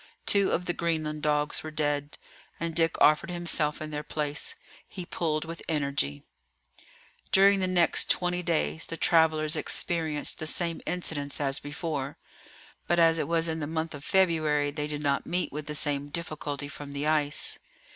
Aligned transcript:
Two 0.25 0.49
of 0.49 0.65
the 0.65 0.73
Greenland 0.73 1.21
dogs 1.21 1.61
were 1.61 1.69
dead, 1.69 2.17
and 2.59 2.73
Dick 2.73 2.99
offered 2.99 3.29
himself 3.29 3.79
in 3.83 3.91
their 3.91 4.01
place. 4.01 4.55
He 4.87 5.05
pulled 5.05 5.45
with 5.45 5.61
energy. 5.69 6.23
During 7.31 7.59
the 7.59 7.67
next 7.67 8.09
twenty 8.09 8.41
days 8.41 8.87
the 8.87 8.97
travellers 8.97 9.55
experienced 9.55 10.39
the 10.39 10.47
same 10.47 10.81
incidents 10.87 11.39
as 11.39 11.59
before. 11.59 12.17
But 12.87 12.97
as 12.97 13.19
it 13.19 13.27
was 13.27 13.47
in 13.47 13.59
the 13.59 13.67
month 13.67 13.93
of 13.93 14.03
February 14.03 14.71
they 14.71 14.87
did 14.87 15.03
not 15.03 15.27
meet 15.27 15.51
with 15.53 15.67
the 15.67 15.75
same 15.75 16.07
difficulty 16.09 16.67
from 16.67 16.93
the 16.93 17.05
ice. 17.05 17.59